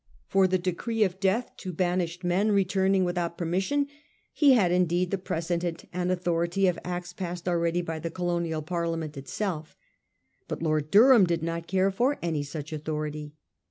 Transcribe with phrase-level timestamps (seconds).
[0.25, 3.85] For the decree of death to banished men returning without permission,
[4.33, 8.63] he had indeed the precedent and autho rity of acts passed already by the colonial
[8.63, 9.77] Parlia ment itself;
[10.47, 13.35] but Lord Durham did not care for any such authority.